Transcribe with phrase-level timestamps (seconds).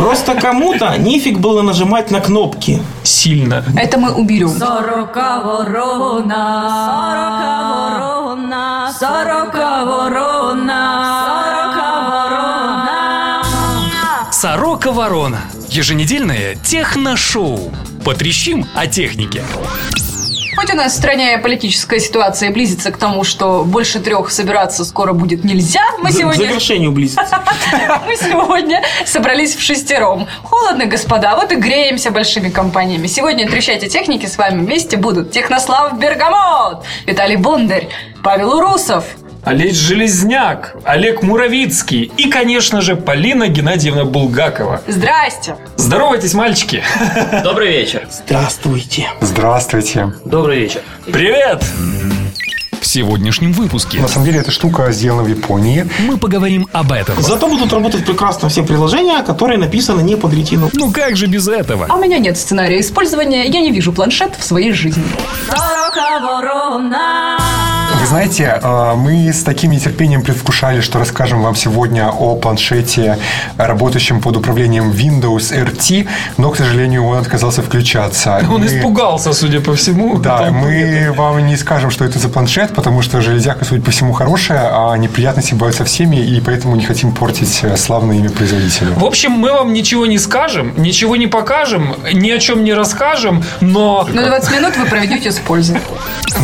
[0.00, 2.82] Просто кому-то нефиг было нажимать на кнопки.
[3.02, 3.62] Сильно.
[3.76, 4.48] Это мы уберем.
[4.48, 10.82] Сорока ворона, сорока ворона, сорока ворона,
[11.26, 12.50] сорока ворона.
[14.32, 15.40] Сорока Ворона.
[15.68, 17.70] Еженедельное техношоу.
[18.02, 19.42] Потрещим о технике.
[20.60, 25.14] Хоть у нас в стране политическая ситуация близится к тому, что больше трех собираться скоро
[25.14, 26.48] будет нельзя, мы К сегодня...
[26.48, 27.40] завершению близится.
[28.06, 30.28] Мы сегодня собрались в шестером.
[30.42, 33.06] Холодно, господа, вот и греемся большими компаниями.
[33.06, 37.88] Сегодня трещать о технике с вами вместе будут Технослав Бергамот, Виталий Бондарь,
[38.22, 39.04] Павел Урусов,
[39.44, 44.82] Олег Железняк, Олег Муравицкий и, конечно же, Полина Геннадьевна Булгакова.
[44.86, 45.56] Здрасте!
[45.76, 46.82] Здоровайтесь, мальчики!
[47.42, 48.06] Добрый вечер.
[48.10, 49.08] Здравствуйте.
[49.20, 50.12] Здравствуйте.
[50.24, 50.82] Добрый вечер.
[51.06, 51.64] Привет!
[52.80, 55.88] В сегодняшнем выпуске На самом деле эта штука сделана в Японии.
[56.00, 57.20] мы поговорим об этом.
[57.20, 60.70] Зато будут работать прекрасно все приложения, которые написаны не под ретину.
[60.72, 61.86] Ну как же без этого?
[61.88, 65.04] А у меня нет сценария использования, я не вижу планшет в своей жизни.
[65.48, 67.38] Сорока ворона.
[68.00, 73.18] Вы знаете, э, мы с таким нетерпением предвкушали, что расскажем вам сегодня о планшете,
[73.58, 78.40] работающем под управлением Windows RT, но, к сожалению, он отказался включаться.
[78.50, 80.18] Он Мы- испугался, судя по всему.
[80.18, 84.14] Да, мы вам не скажем, что это за планшет, потому что железяка, судя по всему,
[84.14, 88.92] хорошая, а неприятности бывают со всеми, и поэтому не хотим портить э, славное имя производителя.
[88.96, 93.44] В общем, мы вам ничего не скажем, ничего не покажем, ни о чем не расскажем,
[93.60, 94.08] но...
[94.10, 95.76] Но 20 минут вы проведете с пользой.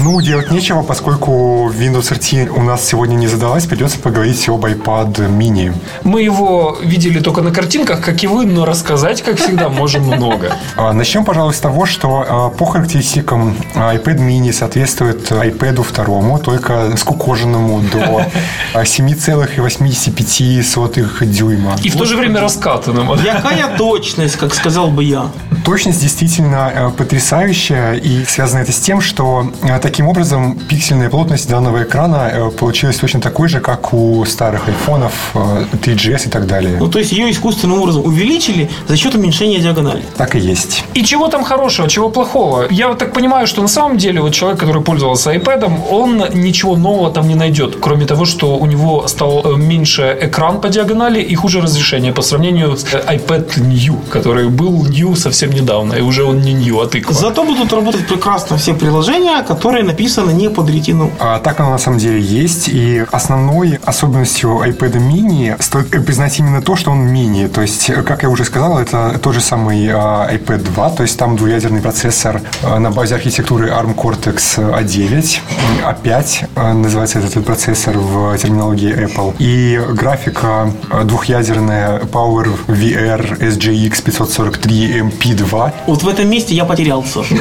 [0.04, 5.28] Ну, делать нечего, поскольку Windows RT у нас сегодня не задалась, придется поговорить об iPad
[5.28, 5.72] mini.
[6.04, 10.56] Мы его видели только на картинках, как и вы, но рассказать, как всегда, можем много.
[10.76, 16.38] А, Начнем, пожалуй, с того, что а, по характеристикам а, iPad mini соответствует iPad 2,
[16.38, 18.26] только скукоженному до
[18.74, 21.76] а, 7,85 дюйма.
[21.82, 23.12] И в то же время раскатанным.
[23.24, 25.30] Якая точность, как сказал бы я.
[25.64, 29.50] Точность действительно потрясающая, и связано это с тем, что
[29.82, 35.12] таким образом пиксельная плотность данного экрана э, получилась точно такой же, как у старых айфонов,
[35.34, 36.76] э, 3GS и так далее.
[36.78, 40.02] Ну, то есть ее искусственным образом увеличили за счет уменьшения диагонали.
[40.16, 40.84] Так и есть.
[40.94, 42.66] И чего там хорошего, чего плохого?
[42.70, 46.76] Я вот так понимаю, что на самом деле вот человек, который пользовался iPad, он ничего
[46.76, 51.20] нового там не найдет, кроме того, что у него стал э, меньше экран по диагонали
[51.20, 56.00] и хуже разрешение по сравнению с э, iPad New, который был New совсем недавно, и
[56.00, 57.14] уже он не New, а тыква.
[57.14, 61.10] Зато будут работать прекрасно все приложения, которые написаны не под ретину.
[61.28, 62.68] А так оно на самом деле есть.
[62.68, 67.48] И основной особенностью iPad mini стоит признать именно то, что он мини.
[67.48, 70.90] То есть, как я уже сказал, это тот же самый а, iPad 2.
[70.90, 75.40] То есть, там двуядерный процессор а, на базе архитектуры ARM Cortex A9.
[75.84, 79.34] A5 а, называется этот процессор в терминологии Apple.
[79.38, 85.72] И графика а, двухъядерная Power VR SGX 543 MP2.
[85.86, 87.20] Вот в этом месте я потерялся.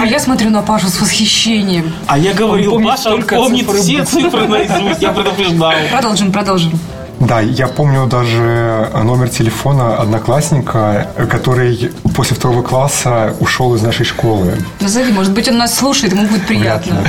[0.00, 1.92] А я смотрю на Пашу с восхищением.
[2.06, 5.02] А я говорил, Паша помнит все цифры наизусть.
[5.02, 5.72] Я предупреждал.
[5.90, 6.78] Продолжим, продолжим.
[7.20, 14.56] Да, я помню даже номер телефона одноклассника, который после второго класса ушел из нашей школы.
[14.80, 17.04] Назови, может быть, он нас слушает, ему будет приятно.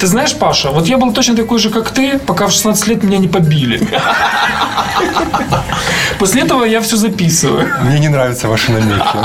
[0.00, 3.02] Ты знаешь, Паша, вот я был точно такой же, как ты, пока в 16 лет
[3.02, 3.86] меня не побили.
[6.18, 7.68] После этого я все записываю.
[7.82, 9.18] Мне не нравятся ваши намеки.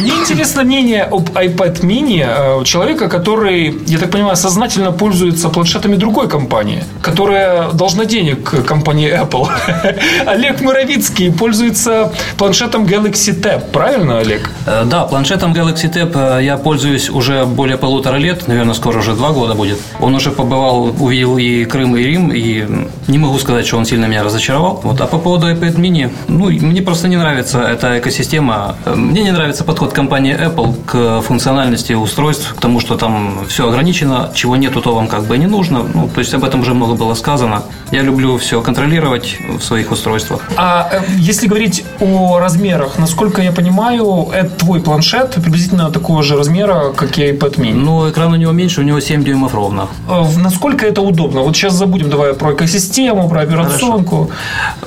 [0.00, 5.96] Мне интересно мнение об iPad mini э, человека, который, я так понимаю, сознательно пользуется планшетами
[5.96, 9.46] другой компании, которая должна денег компании Apple.
[10.26, 13.70] Олег Муравицкий пользуется планшетом Galaxy Tab.
[13.70, 14.50] Правильно, Олег?
[14.66, 19.12] Э, Да, планшетом Galaxy Tab э, я пользуюсь уже более полутора лет, наверное, скоро уже
[19.14, 19.78] два года будет.
[20.00, 22.64] Он уже побывал, увидел и Крым, и Рим, и
[23.08, 24.80] не могу сказать, что он сильно меня разочаровал.
[24.82, 25.00] Вот.
[25.00, 28.76] А по поводу iPad mini, ну, мне просто не нравится эта экосистема.
[28.86, 33.68] Э, Мне не нравится подход компании Apple к функциональности устройств, к тому, что там все
[33.68, 35.82] ограничено, чего нету, то вам как бы не нужно.
[35.94, 37.62] Ну, то есть об этом уже много было сказано.
[37.90, 40.40] Я люблю все контролировать в своих устройствах.
[40.56, 46.36] А э, если говорить о размерах, насколько я понимаю, это твой планшет приблизительно такого же
[46.36, 47.74] размера, как и iPad mini.
[47.74, 49.88] Но экран у него меньше, у него 7 дюймов ровно.
[50.08, 51.40] В- Насколько это удобно?
[51.42, 54.30] Вот сейчас забудем давай про экосистему, про операционку.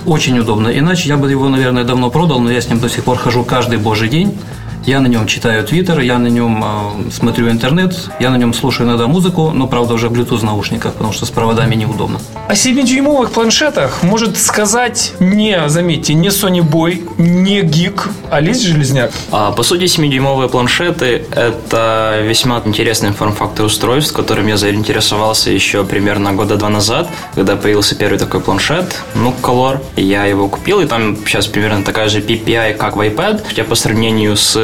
[0.06, 0.70] Очень удобно.
[0.70, 3.44] Иначе я бы его, наверное, давно продал, но я с ним до сих пор хожу
[3.44, 4.38] каждый божий день.
[4.86, 8.88] Я на нем читаю Твиттер, я на нем э, смотрю интернет, я на нем слушаю
[8.88, 12.20] иногда музыку, но, правда, уже в Bluetooth наушниках, потому что с проводами неудобно.
[12.48, 19.12] О 7-дюймовых планшетах может сказать не, заметьте, не Sony Boy, не Geek, а Лис Железняк.
[19.32, 26.34] А, По сути, 7-дюймовые планшеты– это весьма интересный форм-фактор устройств, которым я заинтересовался еще примерно
[26.34, 29.80] года два назад, когда появился первый такой планшет, ну, Color.
[29.96, 33.74] Я его купил, и там сейчас примерно такая же PPI, как в iPad, хотя по
[33.74, 34.56] сравнению с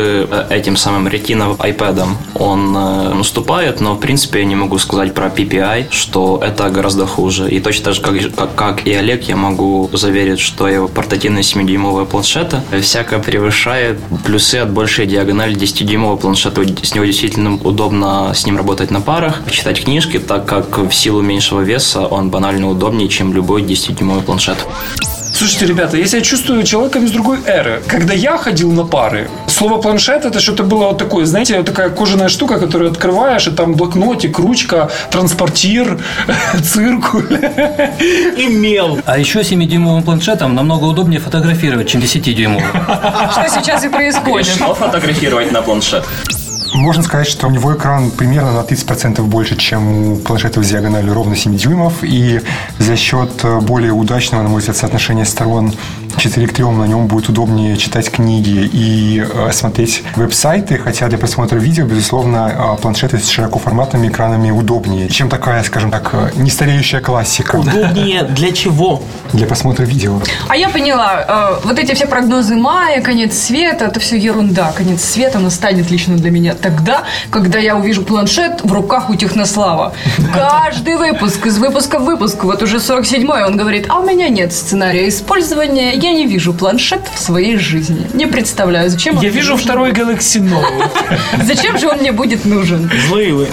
[0.49, 5.27] этим самым Retina iPad он э, уступает, но, в принципе, я не могу сказать про
[5.27, 7.49] PPI, что это гораздо хуже.
[7.49, 11.43] И точно так же, как, как, как и Олег, я могу заверить, что его портативные
[11.43, 16.61] 7-дюймовые планшеты всяко превышает плюсы от большей диагонали 10-дюймового планшета.
[16.83, 21.21] С него действительно удобно с ним работать на парах, читать книжки, так как в силу
[21.21, 24.57] меньшего веса он банально удобнее, чем любой 10-дюймовый планшет.
[25.33, 27.81] Слушайте, ребята, я себя чувствую человеком из другой эры.
[27.87, 31.89] Когда я ходил на пары, слово планшет это что-то было вот такое, знаете, вот такая
[31.89, 35.99] кожаная штука, которую открываешь, и там блокнотик, ручка, транспортир,
[36.63, 37.39] циркуль
[38.37, 38.99] и мел.
[39.05, 43.31] А еще 7-дюймовым планшетом намного удобнее фотографировать, чем 10-дюймовым.
[43.31, 44.47] Что сейчас и происходит.
[44.47, 46.05] Что фотографировать на планшет?
[46.73, 51.13] Можно сказать, что у него экран примерно на 30% больше, чем у планшетов с диагональю
[51.13, 51.95] ровно 7 дюймов.
[52.01, 52.41] И
[52.79, 55.73] за счет э, более удачного, на мой взгляд, соотношения сторон
[56.17, 60.77] 4 к 3 на нем будет удобнее читать книги и э, смотреть веб-сайты.
[60.77, 66.09] Хотя для просмотра видео, безусловно, э, планшеты с широкоформатными экранами удобнее, чем такая, скажем так,
[66.13, 69.01] э, нестареющая классика Удобнее для чего?
[69.33, 70.19] для просмотра видео.
[70.49, 74.73] А я поняла, вот эти все прогнозы мая, конец света, это все ерунда.
[74.75, 79.93] Конец света настанет лично для меня тогда, когда я увижу планшет в руках у Технослава.
[80.33, 84.51] Каждый выпуск, из выпуска в выпуск, вот уже 47-й, он говорит, а у меня нет
[84.51, 88.07] сценария использования, я не вижу планшет в своей жизни.
[88.13, 89.65] Не представляю, зачем Я вижу нужен.
[89.65, 90.89] второй Galaxy Note.
[91.45, 92.89] Зачем же он мне будет нужен?
[93.07, 93.47] Злые вы.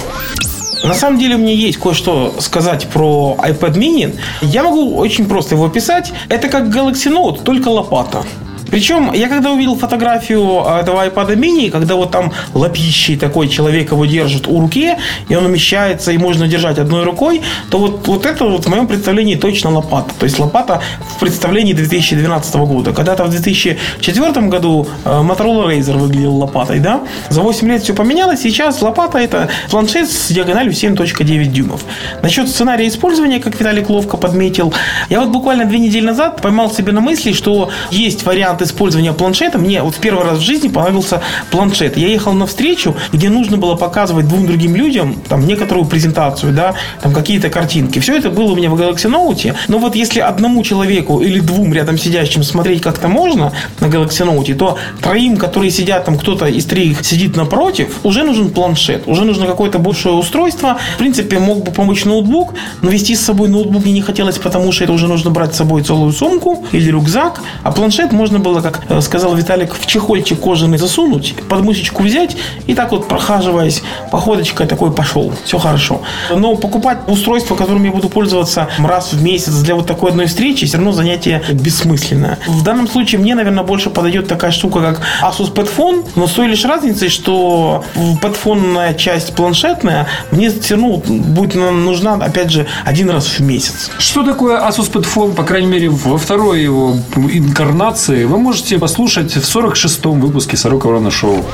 [0.85, 4.19] На самом деле у меня есть кое-что сказать про iPad mini.
[4.43, 6.12] Я могу очень просто его описать.
[6.29, 8.25] Это как Galaxy Note, только лопата.
[8.70, 13.93] Причем, я когда увидел фотографию а, этого iPad mini, когда вот там лапищий такой человек
[13.93, 14.94] его держит у руки,
[15.29, 18.87] и он умещается, и можно держать одной рукой, то вот, вот это вот в моем
[18.87, 20.11] представлении точно лопата.
[20.19, 20.81] То есть лопата
[21.17, 22.93] в представлении 2012 года.
[22.93, 27.00] Когда-то в 2004 году э, Motorola Razr выглядел лопатой, да?
[27.31, 31.85] За 8 лет все поменялось, сейчас лопата это планшет с диагональю 7.9 дюймов.
[32.23, 34.75] Насчет сценария использования, как Виталик ловко подметил,
[35.09, 39.58] я вот буквально две недели назад поймал себе на мысли, что есть вариант использования планшета.
[39.58, 41.20] Мне вот в первый раз в жизни понравился
[41.50, 41.96] планшет.
[41.96, 46.75] Я ехал на встречу, где нужно было показывать двум другим людям там некоторую презентацию, да,
[47.02, 47.99] там какие-то картинки.
[47.99, 49.55] Все это было у меня в Galaxy Note.
[49.69, 54.55] Но вот если одному человеку или двум рядом сидящим смотреть как-то можно на Galaxy Note,
[54.55, 59.46] то троим, которые сидят там, кто-то из троих сидит напротив, уже нужен планшет, уже нужно
[59.46, 60.78] какое-то большее устройство.
[60.94, 64.72] В принципе, мог бы помочь ноутбук, но вести с собой ноутбук мне не хотелось, потому
[64.72, 67.43] что это уже нужно брать с собой целую сумку или рюкзак.
[67.62, 72.37] А планшет можно было, как э, сказал Виталик, в чехольчик кожаный засунуть, под мышечку взять
[72.67, 75.33] и так вот прохаживаясь походочкой такой пошел.
[75.45, 76.03] Все хорошо.
[76.35, 80.67] Но покупать устройство, которым я буду пользоваться раз в месяц для вот такой одной встречи,
[80.67, 82.39] все равно занятие бессмысленное.
[82.47, 86.49] В данном случае мне, наверное, больше подойдет такая штука, как Asus Padfone, но с той
[86.49, 87.85] лишь разницей, что
[88.23, 93.91] падфонная часть планшетная мне все равно будет нужна, опять же, один раз в месяц.
[93.99, 99.56] Что такое Asus Padfone, по крайней мере, во второй его инкарнации, вы можете послушать в
[99.56, 101.44] 46-м выпуске «Сорока Ворона Шоу».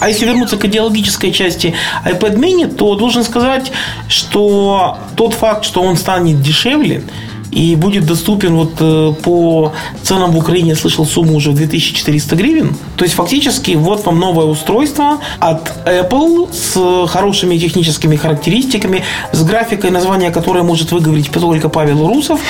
[0.00, 1.74] А если вернуться к идеологической части
[2.04, 3.72] iPad mini, то должен сказать,
[4.08, 7.02] что тот факт, что он станет дешевле,
[7.50, 9.72] и будет доступен вот э, по
[10.02, 12.76] ценам в Украине, я слышал сумму уже в 2400 гривен.
[12.96, 19.90] То есть фактически вот вам новое устройство от Apple с хорошими техническими характеристиками, с графикой,
[19.90, 22.40] название которое может выговорить только Павел Русов.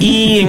[0.00, 0.48] И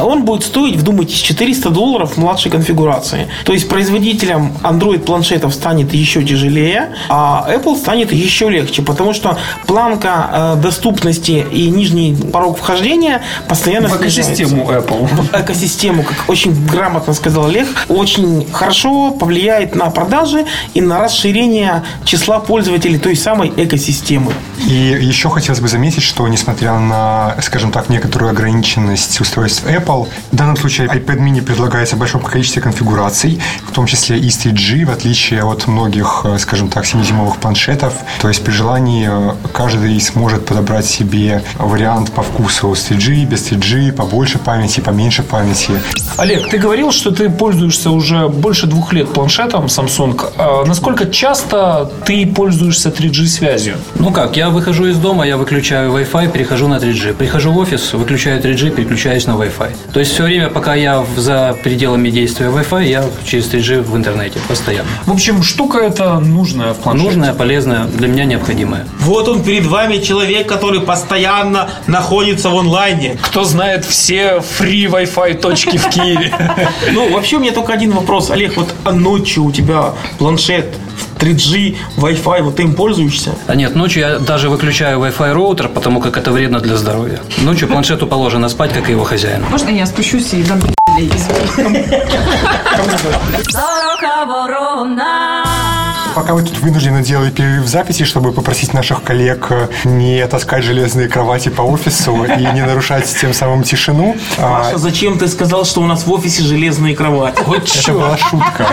[0.00, 3.28] он будет стоить, вдумайтесь, 400 долларов в младшей конфигурации.
[3.44, 9.38] То есть производителям Android планшетов станет еще тяжелее, а Apple станет еще легче, потому что
[9.66, 15.06] планка э, доступности и нижний порог вхождения постоянно В экосистему Apple.
[15.06, 21.82] В экосистему, как очень грамотно сказал Олег, очень хорошо повлияет на продажи и на расширение
[22.04, 24.32] числа пользователей той самой экосистемы.
[24.66, 30.36] И еще хотелось бы заметить, что несмотря на, скажем так, некоторую ограниченность устройств Apple, в
[30.36, 34.84] данном случае iPad mini предлагается в большом количестве конфигураций, в том числе и с 3G,
[34.84, 37.94] в отличие от многих, э, скажем так, 7-дюймовых планшетов.
[38.20, 43.50] То есть при желании э, каждый сможет подобрать себе вариант по вкусу с 3G, без
[43.50, 45.72] 3G, побольше памяти, поменьше памяти.
[46.16, 50.20] Олег, ты говорил, что ты пользуешься уже больше двух лет планшетом Samsung.
[50.36, 53.76] А насколько часто ты пользуешься 3G связью?
[53.94, 57.14] Ну как, я выхожу из дома, я выключаю Wi-Fi, перехожу на 3G.
[57.14, 59.76] Прихожу в офис, выключаю 3G, переключаюсь на Wi-Fi.
[59.92, 64.40] То есть все время, пока я за пределами действия Wi-Fi, я через 3G в интернете
[64.48, 64.88] постоянно.
[65.06, 67.06] В общем, штука эта нужная в планшете.
[67.06, 68.86] Нужное, полезное, для меня необходимое.
[68.98, 73.18] Вот он перед вами человек, который постоянно находится в онлайне.
[73.22, 76.34] Кто знает все free Wi-Fi точки в Киеве?
[76.92, 78.30] Ну, вообще у меня только один вопрос.
[78.30, 83.34] Олег, вот а ночью у тебя планшет в 3G, Wi-Fi, вот ты им пользуешься?
[83.46, 87.20] А нет, ночью я даже выключаю Wi-Fi роутер, потому как это вредно для здоровья.
[87.42, 89.44] Ночью планшету положено спать, как и его хозяин.
[89.50, 90.60] Можно я спущусь и дам
[90.98, 91.28] из.
[96.14, 100.64] Пока вы тут вынуждены делать перерыв в записи, чтобы попросить наших коллег э, не таскать
[100.64, 104.16] железные кровати по офису и не нарушать тем самым тишину.
[104.38, 107.40] а, Паша, зачем ты сказал, что у нас в офисе железные кровати?
[107.46, 108.66] Вот Это была шутка.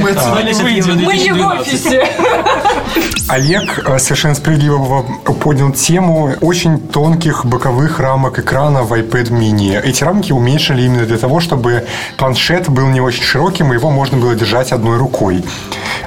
[0.00, 2.06] Мы отсюда не в офисе.
[3.28, 5.02] Олег э, совершенно справедливо
[5.40, 9.80] поднял тему очень тонких боковых рамок экрана в iPad mini.
[9.82, 11.86] Эти рамки уменьшили именно для того, чтобы
[12.18, 15.42] планшет был не очень широким, и его можно было держать одной рукой.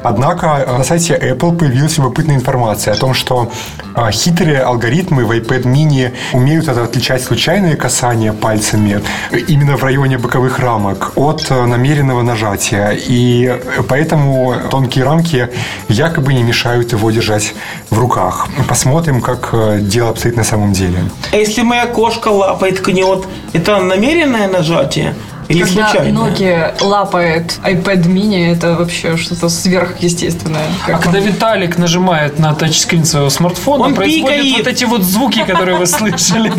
[0.02, 3.52] Однако э, на сайте Apple появилась любопытная информация о том, что
[3.96, 10.18] э, хитрые алгоритмы в iPad mini умеют отличать случайные касания пальцами э, именно в районе
[10.18, 12.92] боковых рамок от намеренного нажатия.
[12.92, 15.50] И поэтому тонкие рамки
[15.88, 17.54] якобы не мешают его держать
[17.90, 18.48] в руках.
[18.68, 20.98] Посмотрим, как дело обстоит на самом деле.
[21.32, 25.14] А если моя кошка лапает кнет, это намеренное нажатие?
[25.50, 26.12] Или Когда случайное?
[26.12, 30.62] ноги лапает iPad mini, это вообще что-то сверхъестественное.
[30.86, 34.58] А Как когда он- Виталик нажимает на тачскрин своего смартфона, Он происходят пикает.
[34.58, 36.54] вот эти вот звуки, которые вы слышали.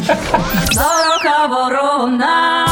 [0.73, 2.66] Сорока ворона.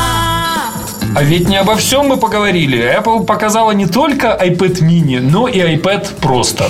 [1.15, 2.79] А ведь не обо всем мы поговорили.
[3.01, 6.65] Apple показала не только iPad mini, но и iPad просто.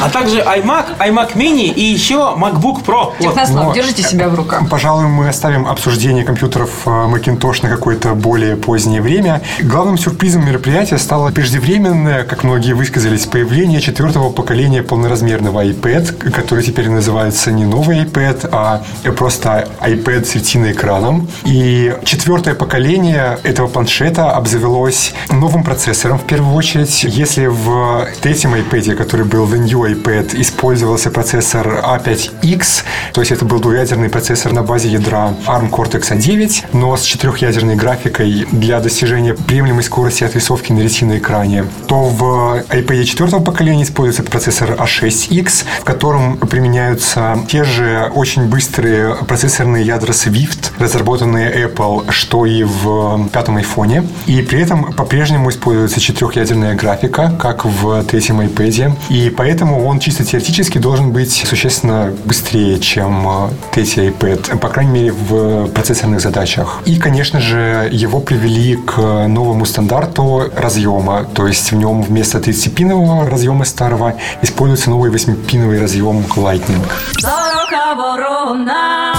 [0.00, 3.12] А также iMac, iMac mini и еще MacBook Pro.
[3.18, 4.68] Технослав, но- держите себя в руках.
[4.68, 9.40] Пожалуй, мы оставим обсуждение компьютеров э, Macintosh на какое-то более позднее время.
[9.60, 16.88] Главным сюрпризом мероприятия стало преждевременное, как многие высказались, появление четвертого поколения полноразмерного iPad, который теперь
[16.90, 18.82] называется не новый iPad, а
[19.16, 21.28] просто iPad с ретиноэкраном.
[21.44, 27.04] И четвертое поколение этого планшета обзавелось новым процессором в первую очередь.
[27.04, 33.44] Если в третьем iPad, который был в New iPad, использовался процессор A5X, то есть это
[33.44, 39.34] был двуядерный процессор на базе ядра ARM Cortex A9, но с четырехъядерной графикой для достижения
[39.34, 46.36] приемлемой скорости отрисовки на ретиноэкране, то в iPad четвертого поколения используется процессор A6X, в котором
[46.36, 54.06] применяются те же очень быстрые процессорные ядра Swift, разработанные Apple, что и в пятом айфоне.
[54.26, 58.92] И при этом по-прежнему используется четырехъядерная графика, как в третьем iPad.
[59.08, 64.92] И поэтому он чисто теоретически должен быть существенно быстрее, чем э, третий iPad, по крайней
[64.92, 66.82] мере, в процессорных задачах.
[66.84, 71.24] И, конечно же, его привели к новому стандарту разъема.
[71.34, 76.84] То есть в нем вместо 30-пинового разъема старого используется новый 8-пиновый разъем Lightning.
[77.18, 79.15] Сорока ворона.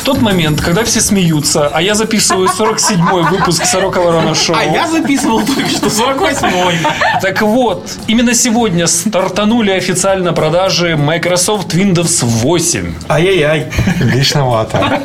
[0.00, 4.64] В тот момент, когда все смеются, а я записываю 47-й выпуск «Сорока Ворона Шоу», А
[4.64, 7.20] я записывал только что 48-й.
[7.20, 12.94] Так вот, именно сегодня стартанули официально продажи Microsoft Windows 8.
[13.10, 13.70] Ай-яй-яй.
[14.00, 15.00] Грешновато.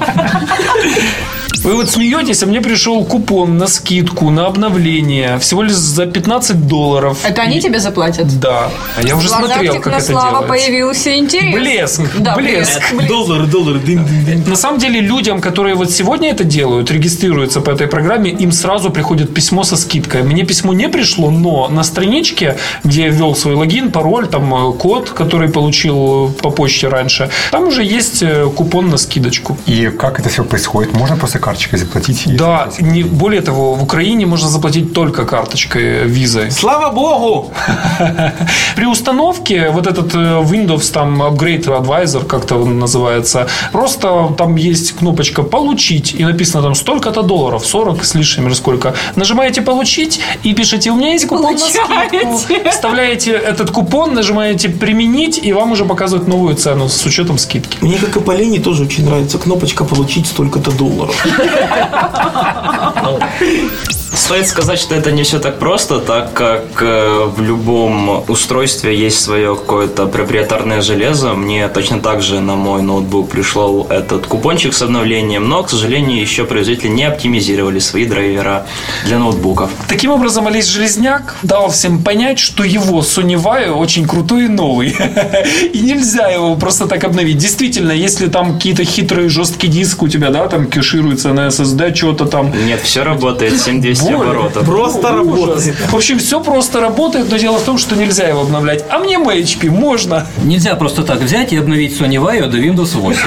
[1.65, 6.67] Вы вот смеетесь, а мне пришел купон на скидку, на обновление, всего лишь за 15
[6.67, 7.17] долларов.
[7.23, 8.39] Это они тебе заплатят?
[8.39, 8.69] Да.
[8.95, 10.47] А я уже смотрел, как это делается.
[10.47, 11.55] появился интерес.
[11.55, 12.93] Блеск, Да, блеск.
[13.07, 14.47] Доллар, доллар, дын-дын-дын.
[14.47, 18.91] На самом деле, людям, которые вот сегодня это делают, регистрируются по этой программе, им сразу
[18.91, 20.21] приходит письмо со скидкой.
[20.21, 24.73] Мне письмо не пришло, но на страничке, где я ввел свой логин, пароль, там э,
[24.73, 29.57] код, который получил по почте раньше, там уже есть э, купон на скидочку.
[29.65, 30.93] И как это все происходит?
[30.93, 32.37] Можно просто карточкой заплатить?
[32.37, 36.51] Да, не, более того, в Украине можно заплатить только карточкой э, визой.
[36.51, 37.51] Слава богу!
[38.75, 44.91] При установке вот этот э, Windows там Upgrade Advisor, как-то он называется, просто там есть
[44.91, 48.93] кнопочка «Получить», и написано там столько-то долларов, 40 с лишним или сколько.
[49.15, 52.69] Нажимаете «Получить» и пишете «У меня есть купон на скидку».
[52.69, 57.77] Вставляете этот купон, нажимаете «Применить», и вам уже показывают новую цену с учетом скидки.
[57.81, 61.15] Мне, как и Полине, тоже очень нравится кнопочка «Получить столько-то долларов».
[61.47, 68.97] 哈哈哈哈哈哈哈哈哈哈 Стоит сказать, что это не все так просто, так как э, в любом устройстве
[68.97, 71.33] есть свое какое-то проприетарное железо.
[71.33, 76.21] Мне точно так же на мой ноутбук пришел этот купончик с обновлением, но, к сожалению,
[76.21, 78.65] еще производители не оптимизировали свои драйвера
[79.05, 79.69] для ноутбуков.
[79.89, 84.95] Таким образом, Олесь Железняк дал всем понять, что его Sony Vaio очень крутой и новый.
[85.73, 87.37] И нельзя его просто так обновить.
[87.37, 92.25] Действительно, если там какие-то хитрые жесткий диск у тебя, да, там кешируется на SSD, что-то
[92.25, 92.51] там.
[92.65, 94.04] Нет, все работает, 7200 Более.
[94.13, 94.65] Оборотов.
[94.65, 95.11] Просто Ужас.
[95.11, 95.75] работает.
[95.91, 98.83] В общем, все просто работает, но дело в том, что нельзя его обновлять.
[98.89, 100.27] А мне мой HP можно.
[100.43, 103.19] Нельзя просто так взять и обновить Sony Vaio до Windows 8.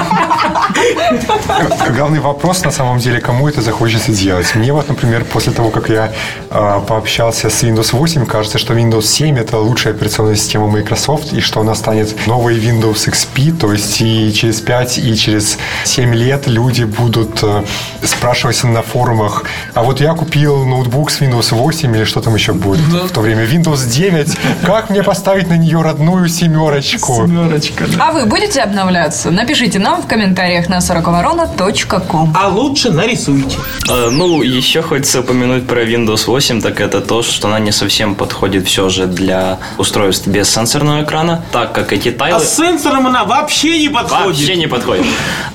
[1.96, 4.54] Главный вопрос, на самом деле, кому это захочется делать.
[4.54, 6.12] Мне вот, например, после того, как я
[6.50, 11.40] э, пообщался с Windows 8, кажется, что Windows 7 это лучшая операционная система Microsoft, и
[11.40, 16.46] что она станет новой Windows XP, то есть и через 5, и через 7 лет
[16.46, 17.64] люди будут э,
[18.02, 22.52] спрашивать на форумах, а вот я купил ноутбук с Windows 8, или что там еще
[22.52, 27.26] будет в то время, Windows 9, как мне поставить на нее родную семерочку?
[27.26, 28.08] Семерочка, да.
[28.08, 29.30] А вы будете обновляться?
[29.30, 32.34] Напишите нам в комментариях на сороковорона.ком.
[32.38, 33.56] А лучше нарисуйте.
[33.88, 38.14] Э, Ну, еще хочется упомянуть про Windows 8, так это то, что она не совсем
[38.14, 42.40] подходит все же для устройств без сенсорного экрана, так как эти А тайлы...
[42.44, 44.26] с сенсором она вообще не подходит.
[44.26, 45.06] Вообще не подходит.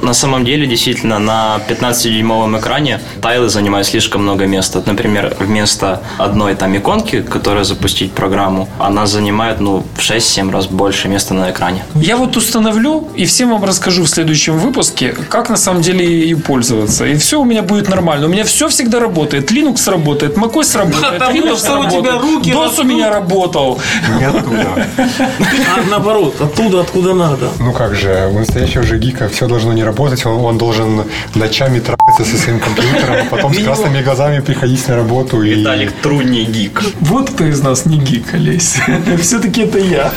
[0.01, 4.81] На самом деле, действительно, на 15-дюймовом экране тайлы занимают слишком много места.
[4.85, 11.07] Например, вместо одной там иконки, которая запустить программу, она занимает, ну, в 6-7 раз больше
[11.07, 11.83] места на экране.
[11.95, 16.39] Я вот установлю и всем вам расскажу в следующем выпуске, как на самом деле ею
[16.39, 17.05] пользоваться.
[17.05, 18.25] И все у меня будет нормально.
[18.27, 19.51] У меня все всегда работает.
[19.51, 22.21] Linux работает, macOS работает, Потому Windows что у тебя работает.
[22.21, 22.85] руки DOS у растут.
[22.85, 23.79] меня работал.
[24.19, 24.87] Не оттуда.
[24.97, 27.49] А наоборот, оттуда, откуда надо.
[27.59, 31.03] Ну как же, у настоящего же гика все должно не работать, он, он должен
[31.35, 35.55] ночами трахаться со своим компьютером, а потом с красными глазами приходить на работу и...
[35.55, 36.81] Виталик трудней гик.
[37.01, 38.77] Вот кто из нас не гик, Олесь.
[39.21, 40.11] Все-таки это я.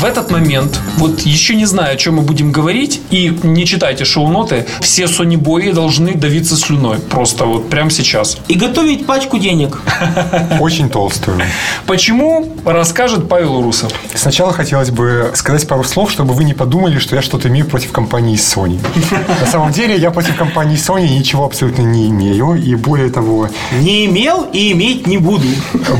[0.00, 4.06] В этот момент, вот еще не знаю, о чем мы будем говорить, и не читайте
[4.06, 6.96] шоу-ноты, все Sony бои должны давиться слюной.
[7.00, 8.38] Просто вот прямо сейчас.
[8.48, 9.78] И готовить пачку денег.
[10.58, 11.38] Очень толстую.
[11.86, 13.92] Почему, расскажет Павел Урусов.
[14.14, 17.92] Сначала хотелось бы сказать пару слов, чтобы вы не подумали, что я что-то имею против
[17.92, 18.80] компании Sony.
[19.40, 22.54] На самом деле я против компании Sony ничего абсолютно не имею.
[22.54, 23.48] И более того,
[23.82, 25.44] Не имел и иметь не буду.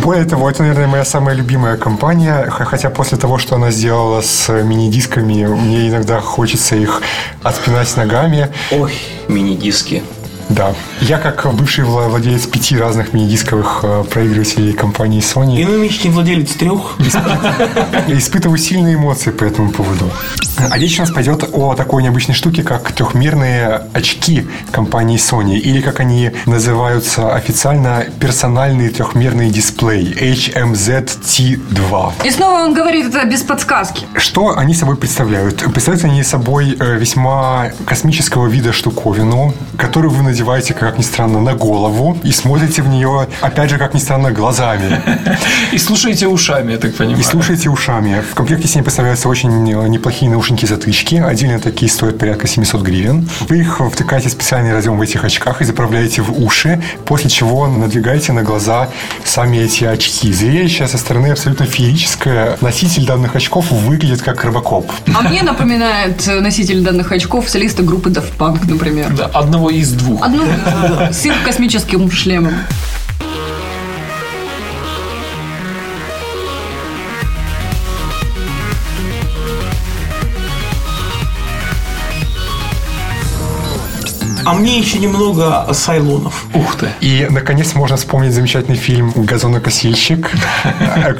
[0.03, 2.47] более того, это, наверное, моя самая любимая компания.
[2.49, 3.90] Хотя после того, что она сделала
[4.23, 7.03] с мини-дисками, мне иногда хочется их
[7.43, 8.49] отпинать ногами.
[8.71, 8.95] Ой,
[9.29, 10.03] мини-диски.
[10.51, 10.75] Да.
[11.01, 16.53] Я, как бывший вла- владелец пяти разных мини-дисковых э, проигрывателей компании Sony, И нынешний владелец
[16.53, 16.97] трех.
[18.09, 20.11] Испытываю сильные эмоции по этому поводу.
[20.71, 25.81] А речь у нас пойдет о такой необычной штуке, как трехмерные очки компании Sony, или
[25.81, 32.13] как они называются официально, персональный трехмерный дисплей HMZ-T2.
[32.27, 34.07] И снова он говорит это без подсказки.
[34.17, 35.59] Что они собой представляют?
[35.73, 41.55] Представляют они собой э, весьма космического вида штуковину, которую вы надеваете, как ни странно, на
[41.55, 45.01] голову и смотрите в нее, опять же, как ни странно, глазами.
[45.73, 47.21] И слушайте ушами, я так понимаю.
[47.21, 48.23] И слушайте ушами.
[48.31, 51.17] В комплекте с ней поставляются очень э, неплохие наушники-затычки.
[51.17, 53.29] Отдельно такие стоят порядка 700 гривен.
[53.49, 57.67] Вы их втыкаете в специальный разъем в этих очках и заправляете в уши, после чего
[57.67, 58.89] надвигаете на глаза
[59.25, 60.33] сами эти очки.
[60.33, 62.59] Зрелище со стороны абсолютно феерическое.
[62.61, 64.91] Носитель данных очков выглядит как робокоп.
[65.15, 69.13] А мне напоминает э, носитель данных очков солиста группы Daft Punk, например.
[69.15, 70.23] Да, одного из двух.
[70.31, 70.45] Одну
[71.13, 72.55] с их космическим шлемом.
[84.51, 86.45] А мне еще немного сайлонов.
[86.55, 86.89] Ух ты.
[87.01, 90.29] И, наконец, можно вспомнить замечательный фильм «Газонокосильщик».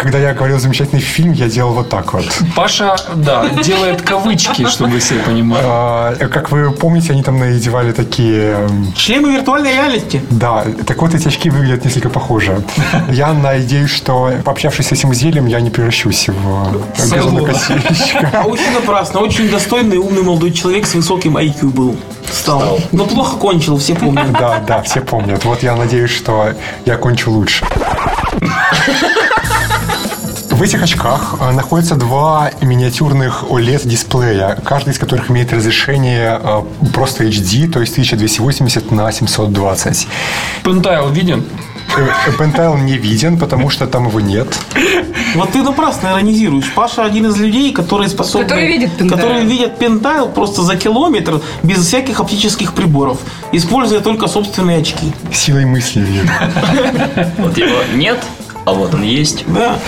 [0.01, 2.25] Когда я говорил «замечательный фильм», я делал вот так вот.
[2.57, 5.63] Паша, да, делает кавычки, чтобы все понимали.
[5.65, 10.21] А, Как вы помните, они там надевали такие эм, Шлемы виртуальной реальности.
[10.31, 12.65] Да, так вот эти очки выглядят несколько похоже.
[13.13, 17.43] Я надеюсь, что пообщавшись с этим изделием, я не превращусь в Сайлона.
[17.43, 18.31] газонокосильщика.
[18.33, 19.21] А очень напрасно.
[19.21, 21.97] Очень достойный, умный молодой человек с высоким IQ был.
[22.31, 22.79] Стал.
[22.93, 24.33] Но плохо кончил, все помнят.
[24.33, 25.45] Да, да, все помнят.
[25.45, 26.53] Вот я надеюсь, что
[26.85, 27.65] я кончу лучше.
[30.61, 37.25] В этих очках э, находятся два миниатюрных OLED-дисплея, каждый из которых имеет разрешение э, просто
[37.25, 40.07] HD, то есть 1280 на 720.
[40.63, 41.47] Пентайл виден?
[41.97, 44.55] Э, Пентайл не виден, потому что там его нет.
[45.35, 46.71] Вот ты напрасно иронизируешь.
[46.75, 48.47] Паша один из людей, которые способны...
[48.47, 49.17] Который видит пентайл.
[49.17, 53.17] Которые видят пентайл просто за километр, без всяких оптических приборов,
[53.53, 55.11] используя только собственные очки.
[55.33, 56.07] Силой мысли.
[57.39, 58.19] Вот его нет,
[58.67, 59.45] а вот он есть.
[59.47, 59.79] Да.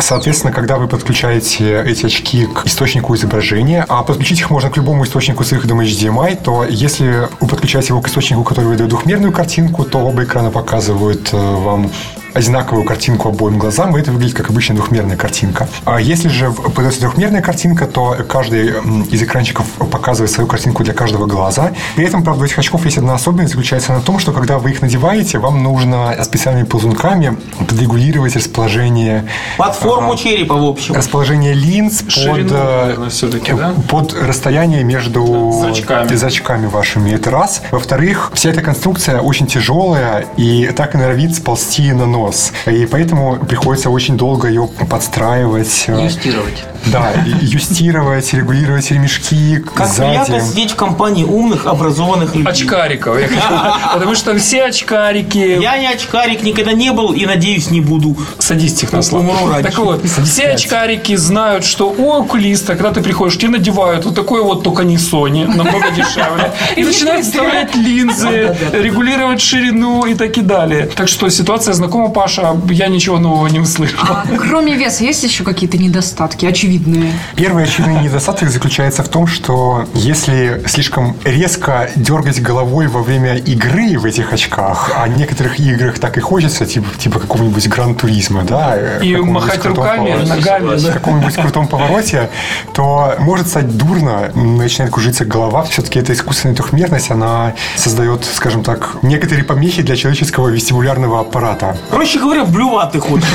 [0.00, 5.04] Соответственно, когда вы подключаете эти очки к источнику изображения, а подключить их можно к любому
[5.04, 9.84] источнику с выходом HDMI, то если вы подключаете его к источнику, который выдает двухмерную картинку,
[9.84, 11.90] то оба экрана показывают э, вам
[12.34, 15.68] одинаковую картинку обоим глазам, и это выглядит как обычная двухмерная картинка.
[15.84, 18.68] А если же подается трехмерная картинка, то каждый
[19.10, 21.72] из экранчиков показывает свою картинку для каждого глаза.
[21.96, 24.70] При этом, правда, у этих очков есть одна особенность, заключается на том, что когда вы
[24.70, 27.36] их надеваете, вам нужно специальными ползунками
[27.68, 30.94] подрегулировать расположение Под форму черепа, в общем.
[30.94, 33.74] расположение линз под, Ширину, э, наверное, все-таки, да?
[33.88, 36.14] под расстояние между Зрачками.
[36.14, 37.10] зрачками вашими.
[37.10, 37.62] Это раз.
[37.70, 42.29] Во-вторых, вся эта конструкция очень тяжелая и так и норовит сползти на нос.
[42.66, 45.84] И поэтому приходится очень долго ее подстраивать.
[45.88, 46.64] э, Юстировать.
[46.86, 50.08] Да, и юстировать, регулировать ремешки Как сзади.
[50.10, 52.50] приятно сидеть в компании умных, образованных людей.
[52.50, 53.18] Очкариков.
[53.20, 53.40] я хочу.
[53.94, 55.58] Потому что все очкарики...
[55.60, 58.16] Я не очкарик, никогда не был и, надеюсь, не буду.
[58.38, 59.22] Садись, Технослав.
[59.22, 59.70] Умру раньше.
[59.70, 64.42] Так вот, все очкарики знают, что у окулиста, когда ты приходишь, тебе надевают вот такой
[64.42, 66.52] вот, только не Sony, намного дешевле.
[66.76, 70.86] И начинают вставлять линзы, регулировать ширину и так и далее.
[70.86, 73.98] Так что ситуация знакома, Паша, я ничего нового не услышал.
[74.02, 77.12] А кроме веса есть еще какие-то недостатки очевидные?
[77.36, 83.98] Первый очевидный недостаток заключается в том, что если слишком резко дергать головой во время игры
[83.98, 88.74] в этих очках, а в некоторых играх так и хочется, типа, типа какого-нибудь гран-туризма, да,
[88.76, 90.76] э, И махать руками, ногами.
[90.76, 90.92] в да.
[90.92, 92.30] каком-нибудь крутом повороте,
[92.74, 95.62] то может стать дурно, начинает кружиться голова.
[95.64, 101.76] Все-таки эта искусственная трехмерность, она создает, скажем так, некоторые помехи для человеческого вестибулярного аппарата.
[101.90, 103.26] Проще говоря, блювать ты хочешь.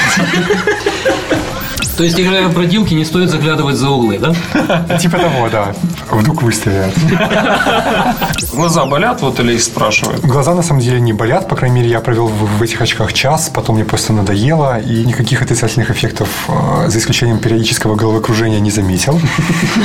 [1.97, 4.97] То есть, играя в бродилки, не стоит заглядывать за углы, да?
[4.99, 5.73] Типа того, да.
[6.11, 6.93] Вдруг выстрелят.
[8.53, 10.21] Глаза болят, вот или спрашивают.
[10.21, 13.13] Глаза на самом деле не болят, по крайней мере, я провел в, в этих очках
[13.13, 18.71] час, потом мне просто надоело, и никаких отрицательных эффектов, э, за исключением периодического головокружения, не
[18.71, 19.19] заметил.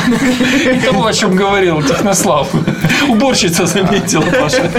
[0.85, 2.49] Того, о чем говорил Технослав.
[3.09, 4.71] Уборщица заметила, Паша.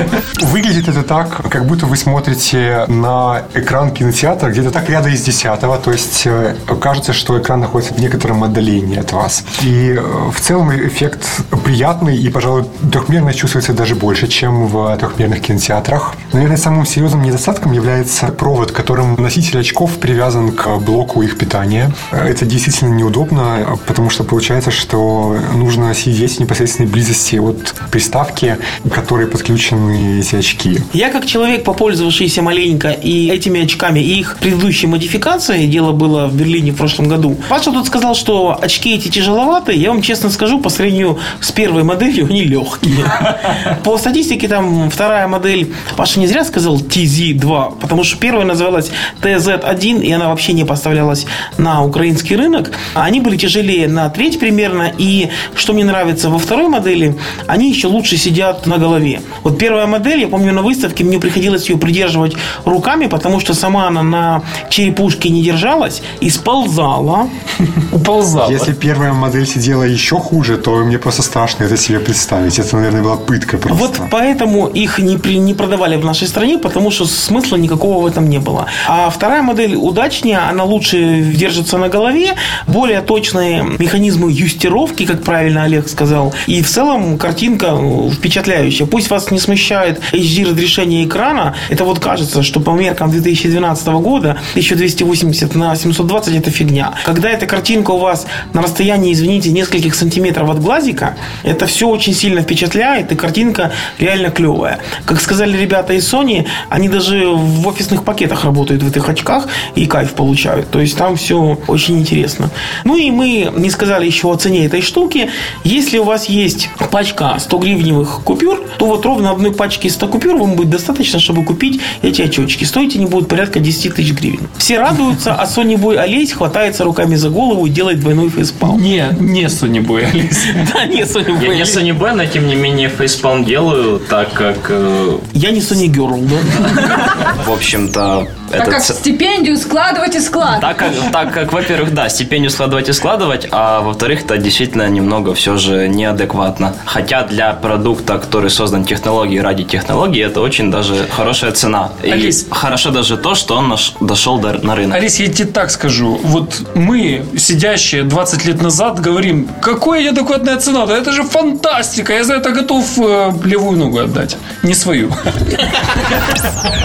[0.42, 5.78] Выглядит это так, как будто вы смотрите на экран кинотеатра где-то так ряда из десятого,
[5.78, 9.44] то есть э, кажется, что экран находится в некотором отдалении от вас.
[9.64, 11.28] И э, в целом эффект
[11.64, 16.16] приятный, и, пожалуй, трехмерность чувствуется даже больше, чем в трехмерных кинотеатрах.
[16.34, 21.94] Наверное, самым серьезным недостатком является провод, которым носитель очков привязан к блоку их питания.
[22.12, 28.58] Это действительно неудобно, потому что получается, что нужно сидеть в непосредственной близости от приставки,
[28.92, 30.80] которой подключены эти очки.
[30.94, 36.36] Я как человек, попользовавшийся маленько и этими очками, и их предыдущей модификацией, дело было в
[36.36, 37.38] Берлине в прошлом году.
[37.50, 39.80] Паша тут сказал, что очки эти тяжеловатые.
[39.80, 43.06] Я вам честно скажу, по сравнению с первой моделью, они легкие.
[43.84, 50.04] По статистике, там вторая модель, Паша не зря сказал TZ2, потому что первая называлась TZ1,
[50.04, 51.26] и она вообще не поставлялась
[51.58, 52.72] на украинский рынок.
[52.94, 57.88] Они были тяжелее на треть примерно, и что мне нравится во второй модели, они еще
[57.88, 59.22] лучше сидят на голове.
[59.44, 63.88] Вот первая модель, я помню, на выставке мне приходилось ее придерживать руками, потому что сама
[63.88, 67.01] она на черепушке не держалась и сползала.
[67.92, 68.52] Уползала.
[68.52, 72.60] Если первая модель сидела еще хуже, то мне просто страшно это себе представить.
[72.60, 73.78] Это, наверное, была пытка просто.
[73.80, 78.06] Вот поэтому их не, при- не продавали в нашей стране, потому что смысла никакого в
[78.06, 78.66] этом не было.
[78.88, 82.36] А вторая модель удачнее, она лучше держится на голове,
[82.68, 86.34] более точные механизмы юстировки, как правильно Олег сказал.
[86.48, 88.86] И в целом картинка э, впечатляющая.
[88.86, 94.38] Пусть вас не смущает HD разрешение экрана, это вот кажется, что по меркам 2012 года
[94.52, 96.91] 1280 на 720 это фигня.
[97.06, 102.14] Когда эта картинка у вас на расстоянии, извините, нескольких сантиметров от глазика, это все очень
[102.14, 104.80] сильно впечатляет, и картинка реально клевая.
[105.06, 109.86] Как сказали ребята из Sony, они даже в офисных пакетах работают в этих очках и
[109.86, 110.70] кайф получают.
[110.70, 112.50] То есть там все очень интересно.
[112.84, 115.30] Ну и мы не сказали еще о цене этой штуки.
[115.64, 120.38] Если у вас есть пачка 100 гривневых купюр, то вот ровно одной пачки 100 купюр
[120.38, 122.64] вам будет достаточно, чтобы купить эти очечки.
[122.64, 124.48] Стоить они будут порядка 10 тысяч гривен.
[124.58, 128.82] Все радуются, а Sony Boy Олесь хватается руками за голову и делает двойной фейспалм.
[128.82, 130.44] Не, не Boy, Алис.
[130.74, 135.18] Да, не Boy Я не Boy, но тем не менее фейспалм делаю, так как, э,
[135.34, 137.36] Я не Girl, да?
[137.46, 140.62] в общем-то, Так это как стипендию складывать и складывать.
[140.62, 145.34] так как, так как, во-первых, да, стипендию складывать и складывать, а во-вторых, это действительно немного
[145.34, 146.74] все же неадекватно.
[146.86, 151.92] Хотя для продукта, который создан технологией ради технологии, это очень даже хорошая цена.
[152.04, 152.48] И Алис.
[152.52, 154.98] хорошо даже то, что он наш- дошел до, на рынок.
[154.98, 156.20] Алис, я тебе так скажу.
[156.24, 160.86] Вот мы, сидящие 20 лет назад, говорим, какая адекватная цена?
[160.86, 162.14] Да это же фантастика.
[162.14, 164.38] Я за это готов э, левую ногу отдать.
[164.64, 165.12] Не свою.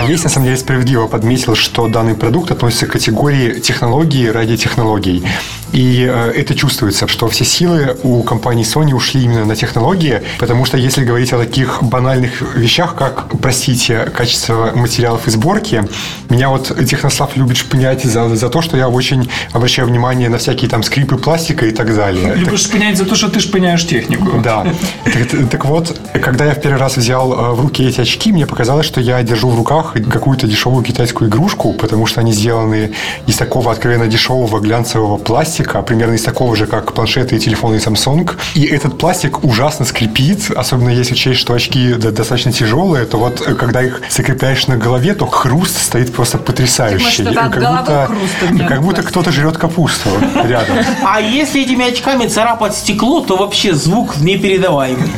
[0.09, 5.25] Есть, на самом деле, справедливо подметил, что данный продукт относится к категории технологии ради технологий.
[5.73, 10.65] И э, это чувствуется, что все силы у компании Sony ушли именно на технологии, потому
[10.65, 15.85] что если говорить о таких банальных вещах, как, простите, качество материалов и сборки,
[16.31, 20.71] меня вот Технослав любит шпынять за, за то, что я очень обращаю внимание на всякие
[20.71, 22.29] там скрипы пластика и так далее.
[22.29, 24.41] Так- Любишь шпынять за то, что ты шпыняешь технику.
[24.43, 24.67] да.
[25.05, 28.47] Так, так вот, когда я в первый раз взял э, в руки эти очки, мне
[28.47, 32.93] показалось, что я держу в руках какую-то дешевую китайскую игрушку, потому что они сделаны
[33.27, 38.31] из такого откровенно дешевого глянцевого пластика, примерно из такого же, как планшеты и телефоны Samsung.
[38.55, 43.55] И этот пластик ужасно скрипит, особенно если учесть, что очки достаточно тяжелые, то вот э,
[43.55, 47.25] когда их закрепляешь на голове, то хруст стоит просто потрясающий.
[47.25, 50.11] От Как будто- хруст Как будто кто-то жрет капусту
[50.45, 50.77] рядом.
[51.05, 55.11] А если этими очками царапать стекло, то вообще звук непередаваемый.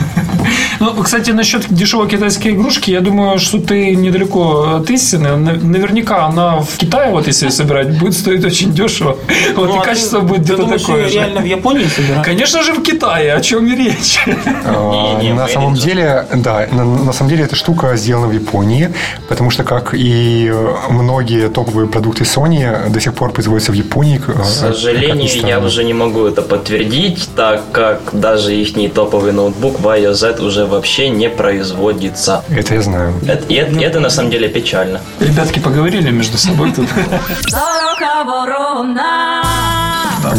[0.81, 5.37] Ну, кстати, насчет дешевой китайской игрушки, я думаю, что ты недалеко от истины.
[5.37, 9.17] На- Наверняка она в Китае, вот если собирать, будет стоить очень дешево.
[9.57, 11.15] Вот Ну, и а качество ты- будет где-то думаешь, такое же.
[11.15, 12.25] реально в Японии собирают?
[12.25, 14.19] Конечно же в Китае, о чем и речь.
[14.65, 18.91] А, на самом деле, да, на, самом деле эта штука сделана в Японии,
[19.29, 24.19] потому что, как и э, многие топовые продукты Sony, до сих пор производятся в Японии.
[24.19, 29.87] К сожалению, я уже не могу это подтвердить, так как даже их топовый ноутбук в
[29.87, 32.45] iOS Уже вообще не производится.
[32.49, 33.15] Это я знаю.
[33.27, 35.01] Это, и это, это на самом деле печально.
[35.21, 36.89] Ребятки поговорили между собой тут.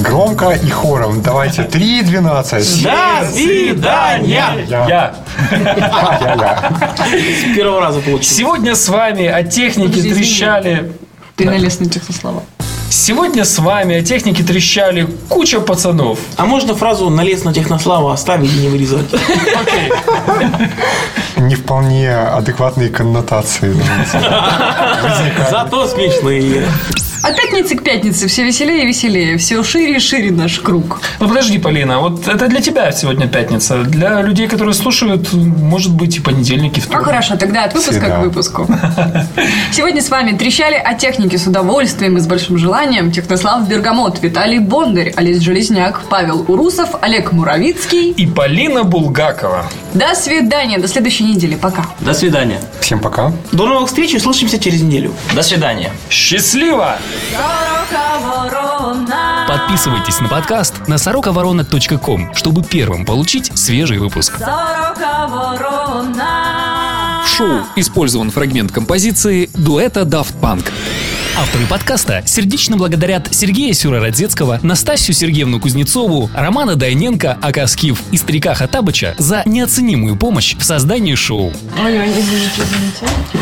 [0.03, 1.21] Громко и хором.
[1.21, 1.63] Давайте.
[1.63, 2.83] 3.12.
[2.83, 4.65] До свидания!
[4.67, 4.85] Я.
[4.87, 5.15] Я.
[7.09, 8.27] С первого раза получилось.
[8.27, 10.91] Сегодня с вами о технике трещали
[11.35, 12.43] Ты налез на технослова.
[12.89, 16.19] Сегодня с вами о технике трещали куча пацанов.
[16.37, 19.13] А можно фразу «налез на технослава» оставить и не вырезать?
[19.13, 19.91] Окей.
[21.37, 23.75] Не вполне адекватные коннотации.
[25.51, 26.67] Зато смешные.
[27.21, 29.37] От пятницы к пятнице все веселее и веселее.
[29.37, 31.01] Все шире и шире наш круг.
[31.19, 33.83] Ну подожди, Полина, вот это для тебя сегодня пятница.
[33.83, 37.05] Для людей, которые слушают, может быть и понедельник, и Ну вторник.
[37.05, 38.17] хорошо, тогда от выпуска Всегда.
[38.17, 38.67] к выпуску.
[39.73, 44.59] Сегодня с вами трещали о технике с удовольствием и с большим желанием Технослав Бергамот, Виталий
[44.59, 48.11] Бондарь, Олесь Железняк, Павел Урусов, Олег Муравицкий.
[48.11, 49.65] И Полина Булгакова.
[49.93, 51.55] До свидания, до следующей недели.
[51.55, 51.85] Пока.
[51.99, 52.59] До свидания.
[52.79, 53.33] Всем пока.
[53.51, 55.11] До новых встреч, услышимся через неделю.
[55.35, 55.91] До свидания.
[56.09, 56.97] Счастливо!
[59.47, 64.33] Подписывайтесь на подкаст на сороковорона.ком, чтобы первым получить свежий выпуск.
[67.23, 70.71] В шоу использован фрагмент композиции дуэта Daft Punk.
[71.39, 78.53] Авторы подкаста сердечно благодарят Сергея Сюрородецкого, Настасью Сергеевну Кузнецову, Романа Дайненко, Ака Скиф и Старика
[78.53, 81.53] Хатабыча за неоценимую помощь в создании шоу.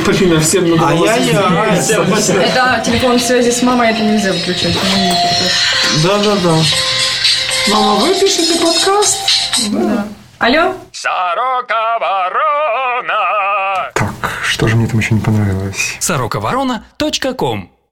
[0.06, 2.44] Полина, всем надо Ай-яй-яй.
[2.44, 4.78] Это телефон связи с мамой, это нельзя выключать.
[6.04, 6.56] Да-да-да.
[7.72, 9.18] Мама, вы пишете подкаст?
[10.38, 10.76] Алло?
[13.96, 15.96] Так, что же мне там еще не понравилось?
[16.00, 17.72] сороковорона.ком